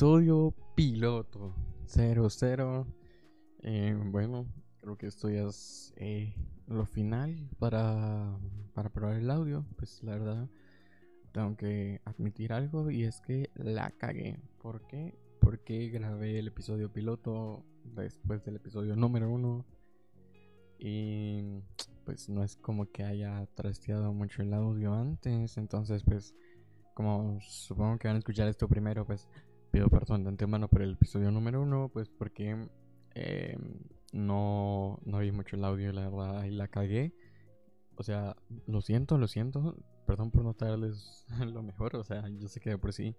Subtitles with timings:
[0.00, 1.54] episodio piloto
[1.84, 2.86] 00.
[3.64, 4.46] Eh, bueno,
[4.80, 6.34] creo que esto ya es eh,
[6.68, 8.34] lo final para,
[8.72, 9.66] para probar el audio.
[9.76, 10.48] Pues la verdad,
[11.32, 14.40] tengo que admitir algo y es que la cagué.
[14.62, 15.18] ¿Por qué?
[15.38, 19.66] Porque grabé el episodio piloto después del episodio número 1.
[20.78, 21.60] Y
[22.06, 25.58] pues no es como que haya trasteado mucho el audio antes.
[25.58, 26.34] Entonces, pues,
[26.94, 29.28] como supongo que van a escuchar esto primero, pues
[29.70, 31.90] pido perdón de antemano por el episodio número 1.
[31.92, 32.68] Pues porque
[33.14, 33.56] eh,
[34.12, 37.14] no, no vi mucho el audio, la verdad, y la cagué.
[37.96, 39.76] O sea, lo siento, lo siento.
[40.06, 41.96] Perdón por no traerles lo mejor.
[41.96, 43.14] O sea, yo sé que de por sí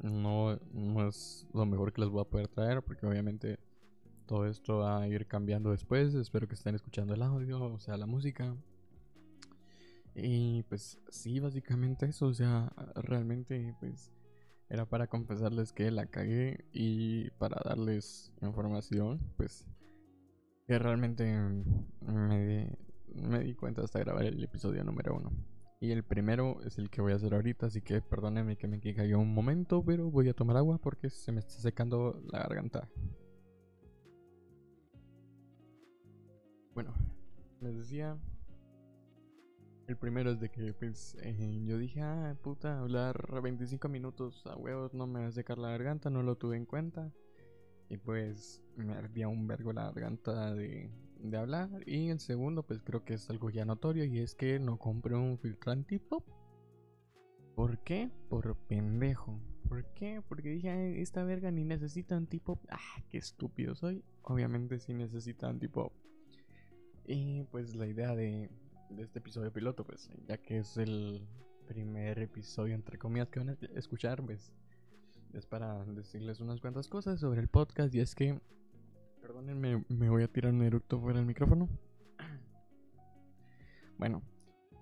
[0.00, 2.82] no, no es lo mejor que les voy a poder traer.
[2.82, 3.58] Porque obviamente
[4.26, 6.14] todo esto va a ir cambiando después.
[6.14, 8.56] Espero que estén escuchando el audio, o sea, la música.
[10.14, 12.26] Y pues sí, básicamente eso.
[12.26, 14.12] O sea, realmente pues
[14.68, 19.66] era para confesarles que la cagué y para darles información, pues
[20.66, 21.24] que realmente
[22.00, 22.76] me,
[23.14, 25.32] me di cuenta hasta grabar el episodio número uno.
[25.80, 28.80] Y el primero es el que voy a hacer ahorita, así que perdónenme que me
[28.80, 32.88] cayó un momento, pero voy a tomar agua porque se me está secando la garganta.
[36.74, 36.94] Bueno,
[37.60, 38.18] les decía.
[39.86, 44.56] El primero es de que, pues, eh, yo dije, ah, puta, hablar 25 minutos a
[44.56, 47.12] huevos no me va a secar la garganta, no lo tuve en cuenta.
[47.90, 51.68] Y pues, me ardía un vergo la garganta de, de hablar.
[51.86, 55.16] Y el segundo, pues, creo que es algo ya notorio y es que no compré
[55.16, 56.26] un filtrante pop.
[57.54, 58.10] ¿Por qué?
[58.30, 59.38] Por pendejo.
[59.68, 60.22] ¿Por qué?
[60.26, 62.58] Porque dije, esta verga ni necesita antipop.
[62.70, 64.02] Ah, qué estúpido soy.
[64.22, 65.92] Obviamente sí necesita antipop.
[67.06, 68.50] Y pues la idea de,
[68.98, 71.26] este episodio piloto, pues ya que es el
[71.66, 74.52] primer episodio entre comillas que van a escuchar, pues
[75.32, 78.40] es para decirles unas cuantas cosas sobre el podcast y es que,
[79.20, 81.68] perdónenme, me voy a tirar un eructo fuera del micrófono.
[83.98, 84.22] Bueno,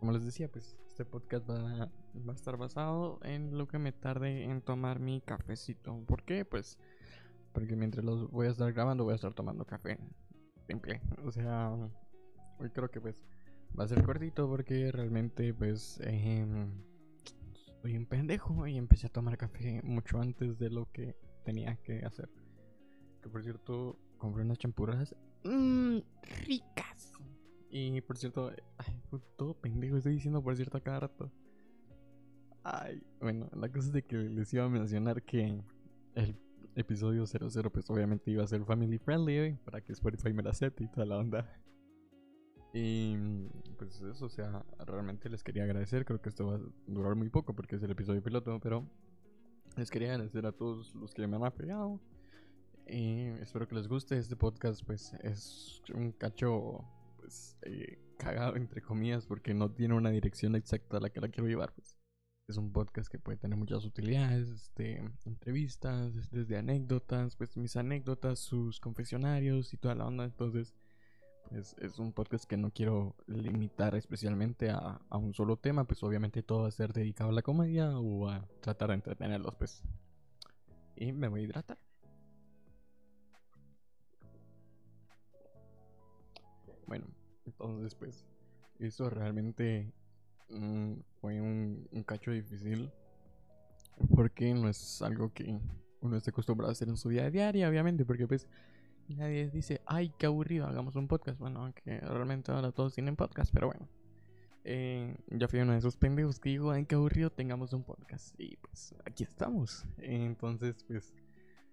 [0.01, 1.91] como les decía, pues este podcast va,
[2.27, 6.03] va, a estar basado en lo que me tarde en tomar mi cafecito.
[6.07, 6.47] ¿Por qué?
[6.47, 6.79] Pues
[7.53, 9.99] porque mientras los voy a estar grabando voy a estar tomando café.
[10.67, 11.03] Simple.
[11.25, 11.77] O sea,
[12.63, 13.21] Hoy creo que pues
[13.79, 16.45] va a ser cortito porque realmente pues eh,
[17.81, 22.05] soy un pendejo y empecé a tomar café mucho antes de lo que tenía que
[22.05, 22.29] hacer.
[23.21, 25.99] Que por cierto, compré unas champuras mmm,
[26.47, 27.13] ricas.
[27.71, 29.03] Y por cierto, ay,
[29.37, 31.33] todo pendejo estoy diciendo por cierto cada rato.
[32.65, 35.61] Ay, bueno, la cosa es de que les iba a mencionar que
[36.15, 36.37] el
[36.77, 40.85] episodio 00 pues obviamente iba a ser family friendly para que Spotify me la acepte
[40.85, 41.62] y toda la onda.
[42.73, 43.17] Y
[43.77, 46.05] pues eso, o sea, realmente les quería agradecer.
[46.05, 48.89] Creo que esto va a durar muy poco porque es el episodio piloto, pero
[49.77, 52.01] les quería agradecer a todos los que me han apoyado.
[52.87, 54.19] Y espero que les guste.
[54.19, 56.85] Este podcast, pues, es un cacho,
[57.19, 61.29] pues, eh, cagado entre comillas, porque no tiene una dirección exacta a la que la
[61.29, 61.99] quiero llevar, pues.
[62.49, 68.41] Es un podcast que puede tener muchas utilidades, este, entrevistas, desde anécdotas, pues mis anécdotas,
[68.41, 70.25] sus confesionarios y toda la onda.
[70.25, 70.75] Entonces,
[71.55, 76.63] es, un podcast que no quiero limitar especialmente a, un solo tema, pues obviamente todo
[76.63, 79.83] va a ser dedicado a la comedia o a tratar de entretenerlos, pues.
[80.97, 81.79] Y me voy a hidratar.
[86.87, 87.07] Bueno,
[87.47, 88.27] entonces pues
[88.79, 89.93] eso realmente
[90.51, 92.91] mm, fue un, un, cacho difícil
[94.15, 95.59] porque no es algo que
[96.01, 98.47] uno esté acostumbrado a hacer en su vida diaria, obviamente, porque pues
[99.15, 101.39] nadie dice, ay, qué aburrido, hagamos un podcast.
[101.39, 103.89] Bueno, aunque realmente ahora todos tienen podcast, pero bueno.
[104.65, 108.39] Eh, ya fui uno de esos pendejos que digo, ay, qué aburrido, tengamos un podcast.
[108.39, 109.85] Y pues aquí estamos.
[109.99, 111.15] entonces, pues,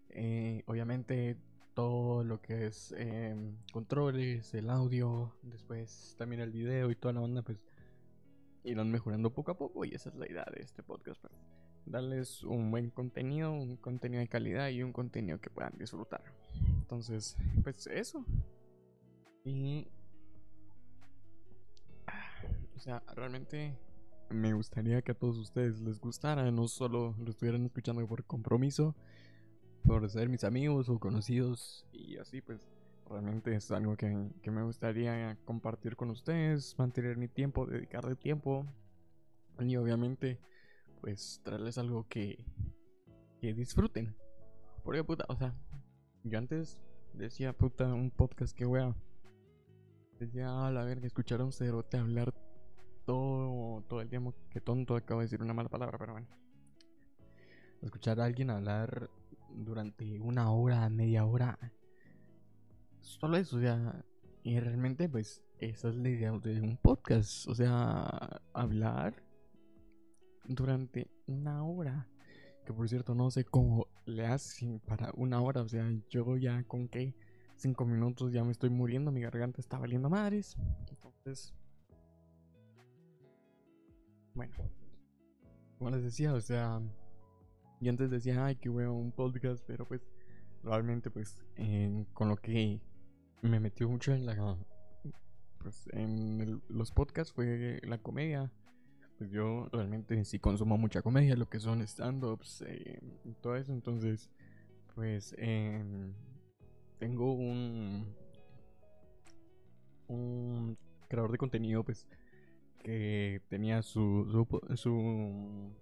[0.10, 1.38] eh, obviamente
[1.74, 7.22] todo lo que es em, controles, el audio, después también el video y toda la
[7.22, 7.64] onda, pues
[8.64, 9.86] irán mejorando poco a poco.
[9.86, 11.22] Y esa es la idea de este podcast.
[11.22, 11.34] Pues,
[11.90, 16.24] darles un buen contenido, un contenido de calidad y un contenido que puedan disfrutar.
[16.80, 18.24] Entonces, pues eso.
[19.44, 19.88] Y...
[22.76, 23.78] O sea, realmente
[24.30, 28.96] me gustaría que a todos ustedes les gustara, no solo lo estuvieran escuchando por compromiso,
[29.84, 32.70] por ser mis amigos o conocidos y así, pues
[33.10, 38.66] realmente es algo que, que me gustaría compartir con ustedes, mantener mi tiempo, dedicarle tiempo
[39.60, 40.40] y obviamente
[41.02, 42.46] pues traerles algo que,
[43.42, 44.16] que disfruten.
[44.84, 45.54] Porque puta, o sea,
[46.24, 46.80] yo antes
[47.14, 48.96] decía, puta, un podcast que wea.
[50.20, 52.34] Decía, a la verga, escuchar a un cerote hablar
[53.06, 54.34] todo, todo el tiempo.
[54.50, 56.28] Que tonto, acabo de decir una mala palabra, pero bueno.
[57.82, 59.10] escuchar a alguien hablar
[59.50, 61.58] durante una hora, media hora.
[63.00, 64.04] Solo eso, o sea,
[64.44, 69.29] y realmente pues esa es la idea de un podcast, o sea, hablar
[70.46, 72.08] durante una hora.
[72.66, 76.64] Que por cierto, no sé cómo le hacen para una hora, o sea, yo ya
[76.64, 77.16] con que
[77.56, 80.56] cinco minutos ya me estoy muriendo, mi garganta está valiendo madres.
[80.90, 81.54] Entonces,
[84.34, 84.54] bueno,
[85.78, 86.82] como les decía, o sea,
[87.82, 90.02] y antes decía, ay, que huevo un podcast, pero pues
[90.64, 91.42] realmente pues
[92.14, 92.82] con lo que
[93.42, 94.58] me metió mucho en la
[95.60, 98.52] pues en los podcasts fue la comedia.
[99.20, 103.74] Pues yo realmente sí consumo mucha comedia, lo que son stand-ups eh, y todo eso.
[103.74, 104.32] Entonces,
[104.96, 106.14] pues em,
[107.00, 108.16] tengo un
[111.10, 112.08] creador de contenido pues
[112.82, 115.74] que tenía su su, su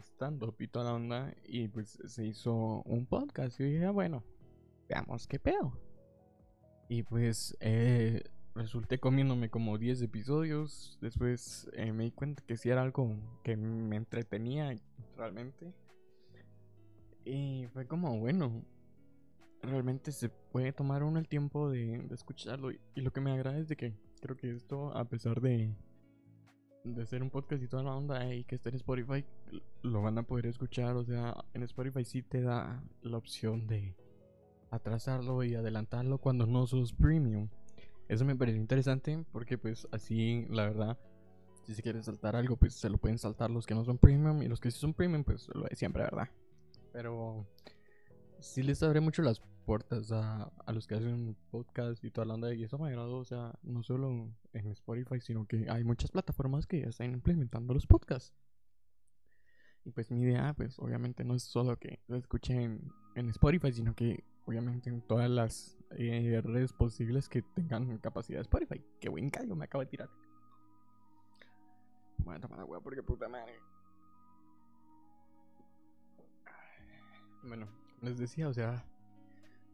[0.00, 1.34] stand-up y toda la onda.
[1.44, 3.60] Y pues se hizo un podcast.
[3.60, 4.24] Y dije, ah, bueno,
[4.88, 5.78] veamos qué pedo.
[6.88, 8.22] Y pues eh,
[8.58, 10.98] resulté comiéndome como 10 episodios.
[11.00, 14.74] Después eh, me di cuenta que sí era algo que me entretenía
[15.16, 15.72] realmente.
[17.24, 18.64] Y fue como, bueno,
[19.62, 22.70] realmente se puede tomar uno el tiempo de, escucharlo.
[22.70, 25.74] Y, lo que me agrada es de que creo que esto, a pesar de
[26.84, 29.24] de hacer un podcast y toda la onda y que esté en Spotify,
[29.82, 30.96] lo van a poder escuchar.
[30.96, 33.94] O sea, en Spotify sí te da la opción de
[34.70, 37.48] atrasarlo y adelantarlo cuando no sos premium.
[38.08, 40.98] Eso me parece interesante porque pues así, la verdad,
[41.64, 44.42] si se quiere saltar algo, pues se lo pueden saltar los que no son premium
[44.42, 46.28] y los que sí son premium, pues lo de siempre, ¿verdad?
[46.92, 47.46] Pero
[48.40, 52.34] sí les abre mucho las puertas a, a, los que hacen podcast y toda la
[52.34, 52.54] onda.
[52.54, 56.66] Y eso me agradó, o sea, no solo en Spotify, sino que hay muchas plataformas
[56.66, 58.34] que ya están implementando los podcasts.
[59.84, 63.94] Y pues mi idea, pues obviamente no es solo que lo escuchen en Spotify, sino
[63.94, 68.82] que obviamente en todas las eh, redes posibles que tengan capacidad de Spotify.
[68.98, 70.08] Qué buen callo me acabo de tirar.
[72.18, 73.60] Voy a tomar agua porque puta madre.
[77.42, 77.68] Bueno,
[78.00, 78.84] les decía, o sea,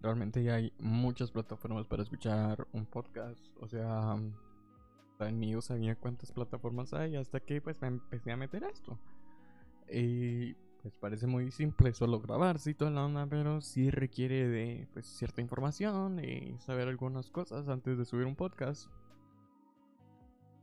[0.03, 3.47] realmente ya hay muchas plataformas para escuchar un podcast.
[3.61, 4.17] O sea,
[5.33, 8.99] ni yo sabía cuántas plataformas hay hasta que pues me empecé a meter a esto.
[9.89, 14.87] Y pues parece muy simple solo grabarse y toda la onda, pero sí requiere de
[14.93, 18.89] pues cierta información y saber algunas cosas antes de subir un podcast.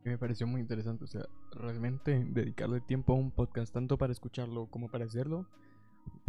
[0.06, 4.14] Y me pareció muy interesante, o sea, realmente dedicarle tiempo a un podcast tanto para
[4.14, 5.46] escucharlo como para hacerlo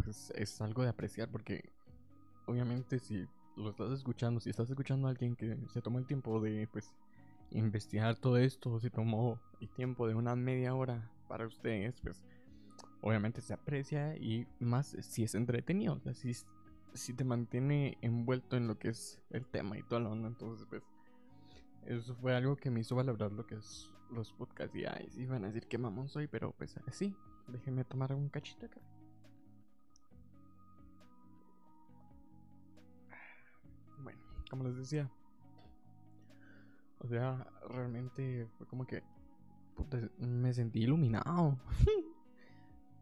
[0.02, 1.70] pues es algo de apreciar porque
[2.46, 6.40] obviamente si lo estás escuchando, si estás escuchando a alguien que se tomó el tiempo
[6.40, 6.94] de pues
[7.50, 12.22] investigar todo esto, se tomó el tiempo de una media hora para ustedes, pues
[13.02, 16.14] obviamente se aprecia y más si es entretenido, o
[16.94, 20.66] si, te mantiene envuelto en lo que es el tema y todo lo onda, entonces
[20.68, 20.82] pues
[21.86, 25.26] eso fue algo que me hizo valorar lo que es los podcasts y ay, sí
[25.26, 27.14] van a decir que mamón soy, pero pues sí,
[27.48, 28.80] déjenme tomar un cachito acá.
[34.52, 35.10] como les decía.
[36.98, 39.02] O sea, realmente fue como que
[40.18, 41.58] me sentí iluminado.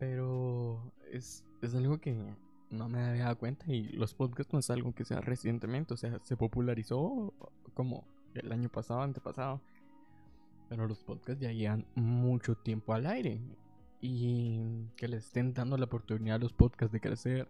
[0.00, 2.16] Pero es, es algo que
[2.70, 5.96] no me había dado cuenta y los podcasts no es algo que sea recientemente, o
[5.98, 7.34] sea, se popularizó
[7.74, 8.04] como
[8.34, 9.60] el año pasado, antepasado.
[10.70, 13.42] Pero los podcasts ya llevan mucho tiempo al aire
[14.00, 17.48] y que le estén dando la oportunidad a los podcasts de crecer,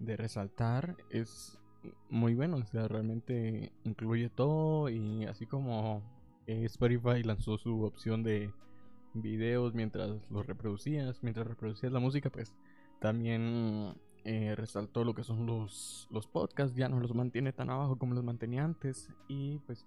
[0.00, 1.58] de resaltar, es
[2.10, 6.02] muy bueno, o sea, realmente incluye todo y así como
[6.46, 8.52] Spotify lanzó su opción de
[9.14, 12.54] videos mientras los reproducías, mientras reproducías la música, pues
[13.00, 17.98] también eh, resaltó lo que son los, los podcasts, ya no los mantiene tan abajo
[17.98, 19.86] como los mantenía antes y pues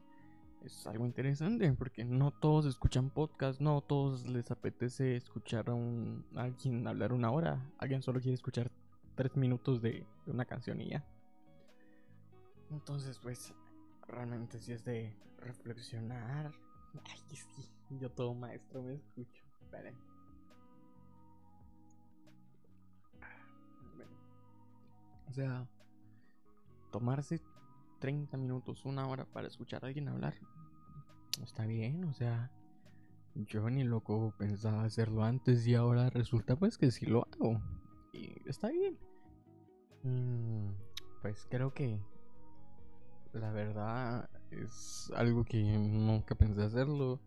[0.63, 6.25] es algo interesante porque no todos escuchan podcast, no todos les apetece escuchar a, un,
[6.35, 8.71] alguien hablar una hora, alguien solo quiere escuchar
[9.15, 11.05] tres minutos de, una canción y ya.
[12.71, 13.53] Entonces, pues,
[14.07, 16.51] realmente sí es de reflexionar.
[17.05, 17.69] Ay, sí,
[17.99, 19.43] yo todo maestro me escucho.
[19.61, 19.95] Esperen.
[25.29, 25.67] O sea,
[26.91, 27.41] tomarse
[27.99, 30.35] 30 minutos, una hora para escuchar a alguien hablar.
[31.41, 32.51] Está bien, o sea,
[33.33, 37.59] yo ni loco pensaba hacerlo antes y ahora resulta pues que sí lo hago.
[38.11, 38.99] Y está bien.
[40.03, 40.69] Mm,
[41.21, 41.99] pues creo que
[43.33, 44.29] la verdad
[44.61, 47.19] es algo que nunca pensé hacerlo.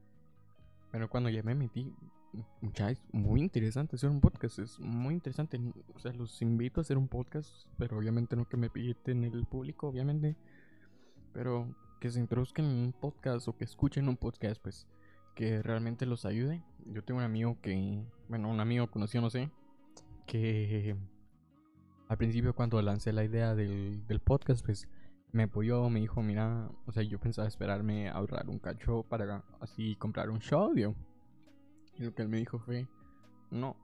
[0.92, 1.92] Pero cuando ya me metí,
[2.60, 4.58] muchachos, muy interesante hacer un podcast.
[4.58, 5.60] Es muy interesante.
[5.94, 9.46] O sea, los invito a hacer un podcast, pero obviamente no que me en el
[9.46, 10.36] público, obviamente.
[11.32, 14.86] Pero que se introduzcan en un podcast o que escuchen un podcast, pues
[15.34, 16.62] que realmente los ayude.
[16.86, 19.50] Yo tengo un amigo que, bueno, un amigo conocido, no sé,
[20.26, 20.96] que
[22.08, 24.88] al principio cuando lancé la idea del, del podcast, pues
[25.36, 29.94] me apoyó, me dijo, mira, o sea, yo pensaba esperarme ahorrar un cacho para así
[29.96, 32.88] comprar un show, Y lo que él me dijo fue,
[33.50, 33.76] no,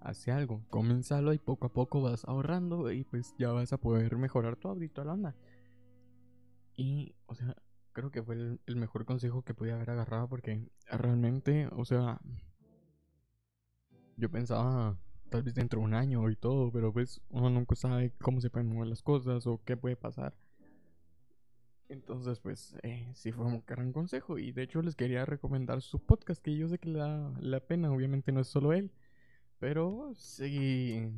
[0.00, 4.16] hace algo, comenzalo y poco a poco vas ahorrando y pues ya vas a poder
[4.16, 5.36] mejorar tu audio y la onda.
[6.74, 7.54] Y, o sea,
[7.92, 12.20] creo que fue el, mejor consejo que podía haber agarrado porque realmente, o sea,
[14.16, 14.98] yo pensaba
[15.30, 18.50] tal vez dentro de un año y todo, pero pues uno nunca sabe cómo se
[18.50, 20.34] pueden mover las cosas o qué puede pasar.
[21.88, 24.38] Entonces, pues, eh, sí fue un gran consejo.
[24.38, 27.60] Y de hecho les quería recomendar su podcast, que yo sé que le da la
[27.60, 27.92] pena.
[27.92, 28.90] Obviamente no es solo él.
[29.58, 31.10] Pero sí,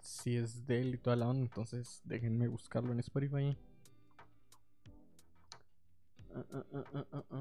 [0.00, 1.42] sí es de él y toda la onda.
[1.42, 3.56] Entonces, déjenme buscarlo en Spotify.
[6.30, 7.34] Uh, uh, uh,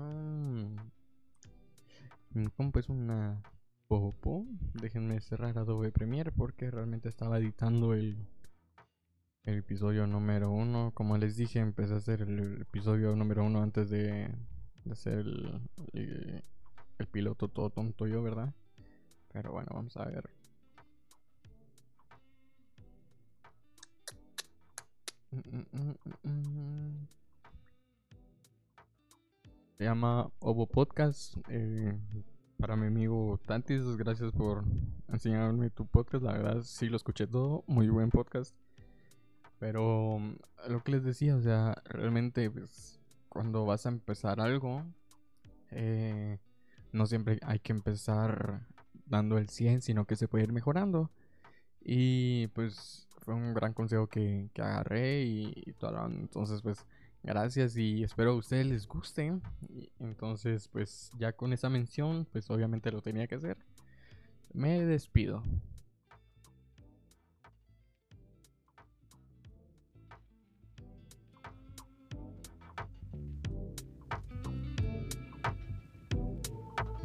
[2.89, 3.42] una
[3.88, 4.46] popo.
[4.74, 8.18] Déjenme cerrar Adobe Premiere porque realmente estaba editando el
[9.45, 10.91] el episodio número uno.
[10.93, 14.33] Como les dije, empecé a hacer el episodio número uno antes de,
[14.89, 15.25] hacer
[15.93, 16.43] el,
[17.12, 18.53] piloto todo tonto yo, ¿verdad?
[19.31, 20.29] Pero bueno, vamos a ver.
[29.77, 31.35] Se llama Ovo Podcast.
[31.50, 31.97] Eh,
[32.57, 34.63] para mi amigo Tantis, gracias por
[35.09, 36.23] enseñarme tu podcast.
[36.23, 37.63] La verdad, sí lo escuché todo.
[37.67, 38.55] Muy buen podcast.
[39.63, 44.84] Pero mm, lo que les decía, o sea, realmente pues cuando vas a empezar algo,
[45.72, 46.38] eh,
[46.91, 48.67] no siempre hay que empezar
[49.05, 51.12] dando el 100, sino que se puede ir mejorando.
[51.79, 56.08] Y pues fue un gran consejo que, agarré y, todo.
[56.08, 56.86] Entonces pues
[57.24, 59.32] gracias y espero a ustedes les guste.
[60.00, 63.58] entonces pues ya con esa mención, pues obviamente lo tenía que hacer.
[64.51, 65.41] Me despido.